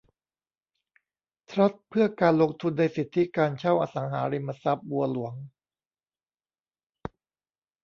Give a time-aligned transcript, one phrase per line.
[1.49, 5.33] ทรัสต์เพื่อการลงทุนในสิทธิการเช่าอสังหาริมทรัพย์บัวหลวง